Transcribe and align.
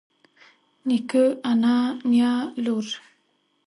نيکه 0.87 1.23
انا 1.49 1.75
نيا 2.09 2.33
لور 2.63 2.85